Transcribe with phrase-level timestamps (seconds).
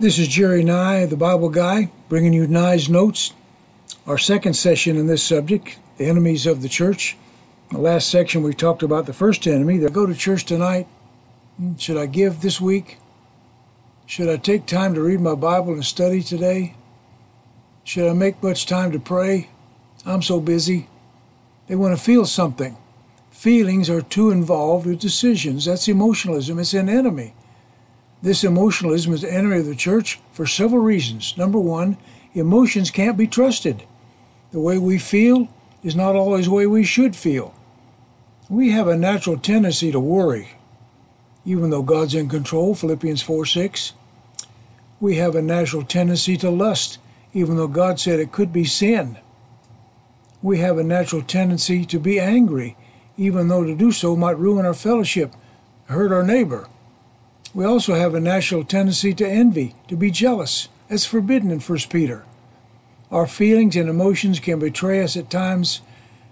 [0.00, 3.32] This is Jerry Nye, the Bible Guy, bringing you Nye's Notes,
[4.06, 7.16] our second session in this subject, the enemies of the church.
[7.68, 9.76] In the last section, we talked about the first enemy.
[9.78, 10.86] That go to church tonight.
[11.78, 12.98] Should I give this week?
[14.06, 16.76] Should I take time to read my Bible and study today?
[17.82, 19.48] Should I make much time to pray?
[20.06, 20.88] I'm so busy.
[21.66, 22.76] They want to feel something.
[23.32, 25.64] Feelings are too involved with decisions.
[25.64, 26.60] That's emotionalism.
[26.60, 27.34] It's an enemy.
[28.20, 31.36] This emotionalism is the enemy of the church for several reasons.
[31.36, 31.96] Number one,
[32.34, 33.84] emotions can't be trusted.
[34.50, 35.48] The way we feel
[35.82, 37.54] is not always the way we should feel.
[38.48, 40.48] We have a natural tendency to worry,
[41.44, 43.92] even though God's in control, Philippians 4 6.
[45.00, 46.98] We have a natural tendency to lust,
[47.32, 49.18] even though God said it could be sin.
[50.42, 52.76] We have a natural tendency to be angry,
[53.16, 55.34] even though to do so might ruin our fellowship,
[55.86, 56.68] hurt our neighbor.
[57.54, 60.68] We also have a natural tendency to envy, to be jealous.
[60.88, 62.24] That's forbidden in 1 Peter.
[63.10, 65.80] Our feelings and emotions can betray us at times.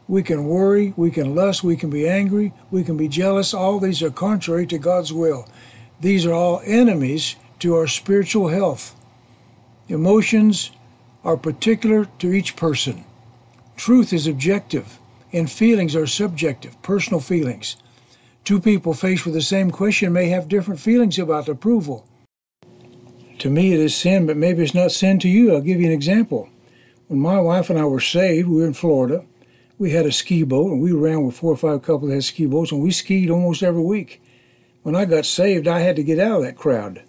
[0.09, 3.55] We can worry, we can lust, we can be angry, we can be jealous.
[3.55, 5.49] All these are contrary to God's will.
[6.01, 8.95] These are all enemies to our spiritual health.
[9.89, 10.71] Emotions
[11.25, 13.05] are particular to each person.
[13.77, 14.99] Truth is objective,
[15.33, 17.77] and feelings are subjective, personal feelings.
[18.47, 22.07] Two people faced with the same question may have different feelings about approval.
[23.41, 25.53] To me, it is sin, but maybe it's not sin to you.
[25.53, 26.49] I'll give you an example.
[27.09, 29.25] When my wife and I were saved, we were in Florida.
[29.79, 32.25] We had a ski boat, and we ran with four or five couples that had
[32.25, 34.23] ski boats, and we skied almost every week.
[34.85, 37.03] When I got saved, I had to get out of that crowd.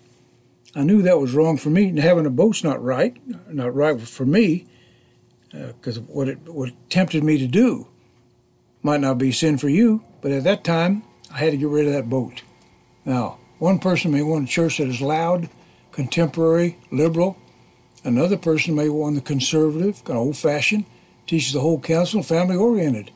[0.73, 3.15] I knew that was wrong for me, and having a boat's not right,
[3.47, 4.65] not right for me,
[5.51, 7.89] because uh, what it what it tempted me to do
[8.81, 11.87] might not be sin for you, but at that time I had to get rid
[11.87, 12.41] of that boat.
[13.05, 15.49] Now, one person may want a church that is loud,
[15.91, 17.37] contemporary, liberal.
[18.03, 20.85] Another person may want the conservative, kind of old fashioned,
[21.25, 23.11] teaches the whole counsel, family oriented.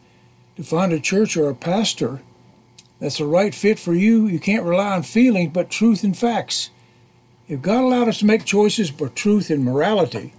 [0.57, 2.21] To find a church or a pastor
[2.99, 6.69] that's the right fit for you, you can't rely on feelings but truth and facts.
[7.47, 10.33] If God allowed us to make choices for truth and morality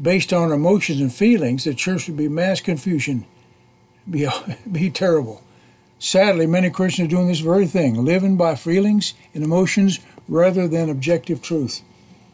[0.00, 3.26] based on emotions and feelings, the church would be mass confusion,
[4.08, 4.28] be,
[4.70, 5.42] be terrible.
[5.98, 10.90] Sadly, many Christians are doing this very thing, living by feelings and emotions rather than
[10.90, 11.82] objective truth.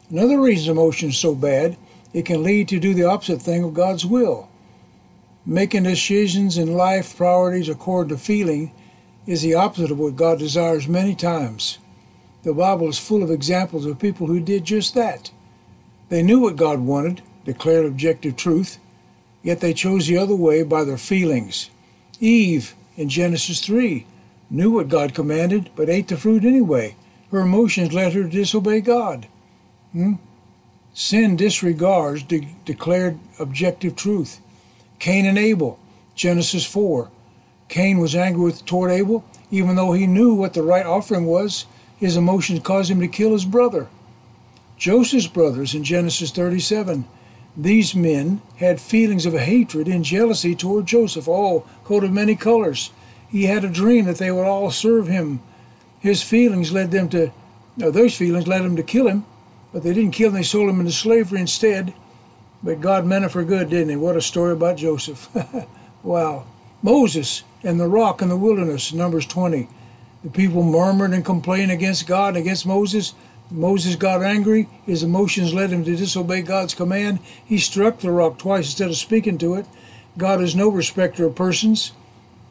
[0.09, 1.77] Another reason emotion is so bad,
[2.13, 4.49] it can lead to do the opposite thing of God's will.
[5.45, 8.73] Making decisions in life priorities according to feeling
[9.25, 11.77] is the opposite of what God desires many times.
[12.43, 15.31] The Bible is full of examples of people who did just that.
[16.09, 18.79] They knew what God wanted, declared objective truth,
[19.43, 21.69] yet they chose the other way by their feelings.
[22.19, 24.05] Eve in Genesis 3
[24.49, 26.95] knew what God commanded, but ate the fruit anyway.
[27.31, 29.27] Her emotions led her to disobey God.
[29.93, 30.15] Hmm?
[30.93, 34.41] Sin disregards de- declared objective truth.
[34.99, 35.79] Cain and Abel,
[36.15, 37.09] Genesis 4.
[37.69, 41.65] Cain was angry with, toward Abel, even though he knew what the right offering was.
[41.97, 43.87] His emotions caused him to kill his brother.
[44.77, 47.05] Joseph's brothers in Genesis 37.
[47.55, 52.91] These men had feelings of hatred and jealousy toward Joseph, all coat of many colors.
[53.29, 55.41] He had a dream that they would all serve him.
[55.99, 57.31] His feelings led them to,
[57.75, 59.25] no, those feelings led them to kill him,
[59.73, 61.93] but they didn't kill him, they sold him into slavery instead.
[62.63, 63.95] But God meant it for good, didn't he?
[63.95, 65.29] What a story about Joseph.
[66.03, 66.45] wow.
[66.81, 69.67] Moses and the rock in the wilderness, Numbers 20.
[70.23, 73.13] The people murmured and complained against God and against Moses.
[73.49, 74.69] Moses got angry.
[74.85, 77.19] His emotions led him to disobey God's command.
[77.43, 79.65] He struck the rock twice instead of speaking to it.
[80.17, 81.91] God is no respecter of persons.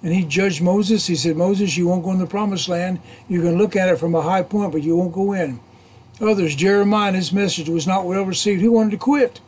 [0.03, 1.07] And he judged Moses.
[1.07, 3.01] He said, Moses, you won't go in the promised land.
[3.29, 5.61] You can look at it from a high point, but you won't go in.
[6.21, 8.61] Others, Jeremiah, his message was not well received.
[8.61, 9.41] He wanted to quit,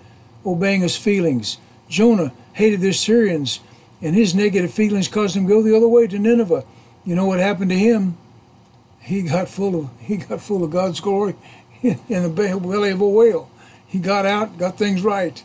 [0.47, 1.59] obeying his feelings.
[1.89, 3.60] Jonah hated the Syrians,
[4.00, 6.65] and his negative feelings caused him to go the other way to Nineveh.
[7.04, 8.16] You know what happened to him?
[9.02, 11.34] he got full of he got full of God's glory
[11.82, 13.50] in the belly of a whale.
[13.86, 15.42] He got out, got things right.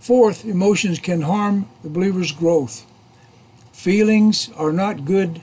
[0.00, 2.86] Fourth, emotions can harm the believer's growth.
[3.72, 5.42] Feelings are not good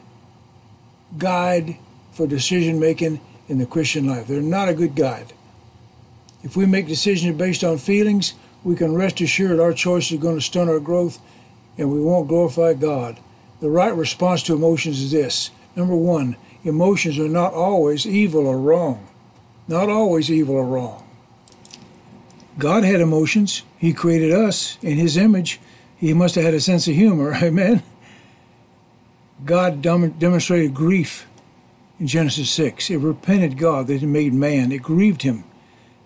[1.18, 1.78] guide
[2.14, 4.28] for decision making in the Christian life.
[4.28, 5.34] They're not a good guide.
[6.42, 8.34] If we make decisions based on feelings,
[8.64, 11.20] we can rest assured our choices are going to stunt our growth
[11.78, 13.20] and we won't glorify God.
[13.66, 15.50] The right response to emotions is this.
[15.76, 19.08] Number one, emotions are not always evil or wrong.
[19.68, 21.04] Not always evil or wrong.
[22.60, 23.64] God had emotions.
[23.80, 25.60] He created us in His image.
[25.98, 27.34] He must have had a sense of humor.
[27.42, 27.82] Amen.
[29.44, 31.26] God demonstrated grief
[32.00, 32.92] in Genesis 6.
[32.92, 34.72] It repented God that He made man.
[34.72, 35.44] It grieved Him.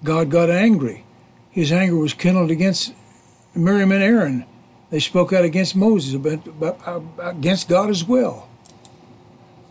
[0.01, 1.03] God got angry.
[1.51, 2.93] His anger was kindled against
[3.53, 4.45] Miriam and Aaron.
[4.89, 8.47] They spoke out against Moses, but, uh, against God as well.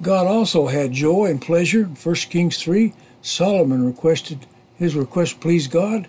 [0.01, 1.85] God also had joy and pleasure.
[1.85, 6.07] 1 Kings 3, Solomon requested, his request pleased God.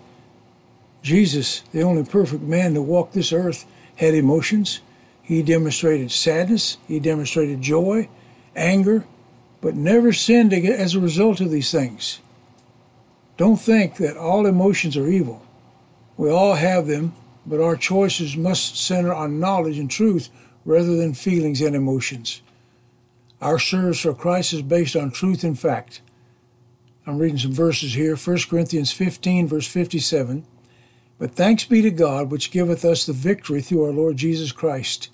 [1.02, 3.66] Jesus, the only perfect man to walk this earth,
[3.96, 4.80] had emotions.
[5.22, 8.08] He demonstrated sadness, he demonstrated joy,
[8.54, 9.04] anger,
[9.60, 12.20] but never sinned as a result of these things.
[13.36, 15.42] Don't think that all emotions are evil.
[16.16, 17.14] We all have them,
[17.46, 20.28] but our choices must center on knowledge and truth
[20.64, 22.42] rather than feelings and emotions.
[23.40, 26.02] Our service for Christ is based on truth and fact.
[27.06, 30.46] I'm reading some verses here 1 Corinthians 15, verse 57.
[31.18, 35.08] But thanks be to God, which giveth us the victory through our Lord Jesus Christ.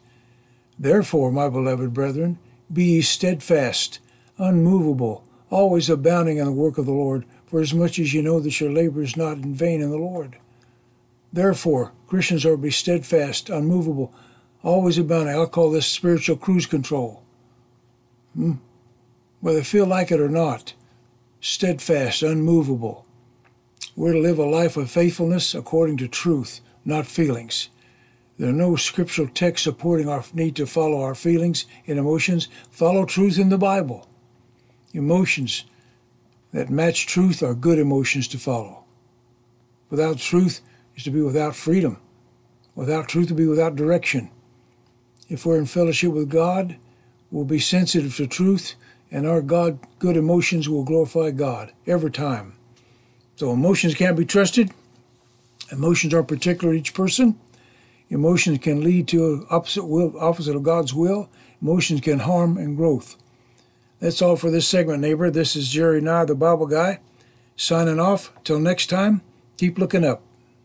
[0.79, 2.39] Therefore, my beloved brethren,
[2.73, 4.01] be ye steadfast,
[4.39, 8.41] unmovable, always abounding in the work of the Lord, for as much as you know
[8.41, 10.37] that your labor is not in vain in the Lord.
[11.37, 14.11] Therefore, Christians are to be steadfast, unmovable,
[14.63, 15.35] always abounding.
[15.35, 17.23] I'll call this spiritual cruise control.
[18.35, 18.53] Hmm?
[19.41, 20.73] Whether they feel like it or not,
[21.43, 23.05] steadfast, unmovable.
[23.95, 27.69] We're to live a life of faithfulness according to truth, not feelings.
[28.39, 32.49] There are no scriptural texts supporting our need to follow our feelings and emotions.
[32.71, 34.09] Follow truth in the Bible.
[34.95, 35.67] Emotions
[36.55, 38.85] that match truth are good emotions to follow.
[39.91, 40.63] Without truth
[40.97, 41.99] is to be without freedom.
[42.75, 44.31] Without truth to be without direction.
[45.29, 46.77] If we're in fellowship with God,
[47.31, 48.75] we'll be sensitive to truth,
[49.11, 52.55] and our God good emotions will glorify God every time.
[53.37, 54.71] So emotions can't be trusted.
[55.71, 57.39] Emotions are particular to each person.
[58.09, 61.29] Emotions can lead to opposite will, opposite of God's will.
[61.61, 63.17] Emotions can harm and growth.
[63.99, 65.31] That's all for this segment, neighbor.
[65.31, 67.01] This is Jerry Nye, the Bible guy,
[67.57, 68.33] signing off.
[68.45, 69.23] Till next time,
[69.57, 70.23] keep looking up.